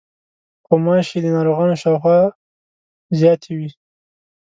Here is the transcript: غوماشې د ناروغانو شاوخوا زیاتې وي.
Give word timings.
غوماشې 0.67 1.19
د 1.23 1.27
ناروغانو 1.35 1.79
شاوخوا 1.81 2.19
زیاتې 3.19 3.51
وي. 3.57 3.69